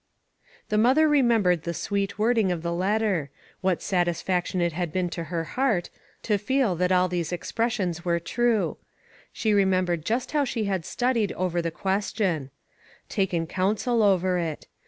[0.69, 5.11] The mother remembered the sweet word ing of the letter; what satisfaction it had been
[5.11, 5.91] to her heart
[6.23, 8.77] to feel that all these ex pressions were true.
[9.31, 12.49] She remembered just how she had studied over the question;
[13.09, 14.65] taken counsel over it.